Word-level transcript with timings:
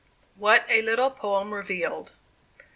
WHAT 0.35 0.65
A 0.67 0.81
LITTLE 0.81 1.11
POEM 1.11 1.53
REVEALED. 1.53 2.13